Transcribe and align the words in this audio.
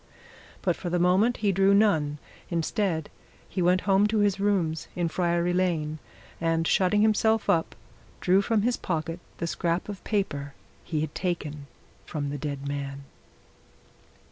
But 0.63 0.75
for 0.75 0.89
the 0.89 0.97
moment 0.97 1.37
he 1.45 1.51
drew 1.51 1.75
none 1.75 2.17
instead, 2.49 3.07
he 3.47 3.61
went 3.61 3.81
home 3.81 4.07
to 4.07 4.17
his 4.17 4.39
rooms 4.39 4.87
in 4.95 5.09
Friary 5.09 5.53
Lane, 5.53 5.99
and 6.41 6.67
shutting 6.67 7.03
himself 7.03 7.47
up, 7.47 7.75
drew 8.19 8.41
from 8.41 8.63
his 8.63 8.77
pocket 8.77 9.19
the 9.37 9.45
scrap 9.45 9.87
of 9.87 10.03
paper 10.03 10.55
he 10.83 11.01
had 11.01 11.13
taken 11.13 11.67
from 12.03 12.31
the 12.31 12.39
dead 12.39 12.67
man. 12.67 13.03